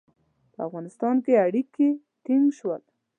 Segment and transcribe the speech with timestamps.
[0.53, 1.89] په افغانستان کې اړیکي
[2.23, 2.81] ټینګ شول.